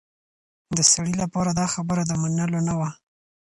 [0.77, 2.89] د سړي لپاره دا خبره د منلو نه وه.